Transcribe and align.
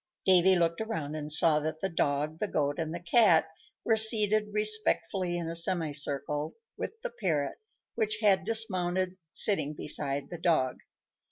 Davy 0.25 0.55
looked 0.55 0.81
around 0.81 1.13
and 1.13 1.31
saw 1.31 1.59
that 1.59 1.79
the 1.79 1.87
dog, 1.87 2.39
the 2.39 2.47
goat, 2.47 2.79
and 2.79 2.91
the 2.91 2.99
cat 2.99 3.45
were 3.85 3.95
seated 3.95 4.51
respectfully 4.51 5.37
in 5.37 5.45
a 5.47 5.53
semicircle, 5.55 6.55
with 6.75 6.99
the 7.03 7.11
parrot, 7.11 7.59
which 7.93 8.17
had 8.19 8.43
dismounted, 8.43 9.17
sitting 9.31 9.75
beside 9.75 10.31
the 10.31 10.39
dog. 10.39 10.79